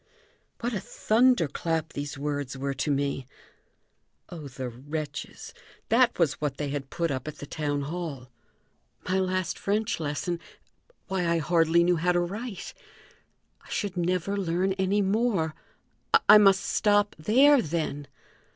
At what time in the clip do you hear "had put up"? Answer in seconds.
6.69-7.27